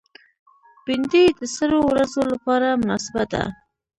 [0.85, 3.43] بېنډۍ د سړو ورځو لپاره مناسبه ده